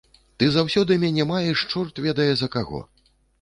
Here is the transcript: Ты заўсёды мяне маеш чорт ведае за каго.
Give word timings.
Ты 0.43 0.45
заўсёды 0.53 0.97
мяне 1.03 1.27
маеш 1.33 1.67
чорт 1.75 2.03
ведае 2.07 2.29
за 2.41 2.51
каго. 2.57 2.81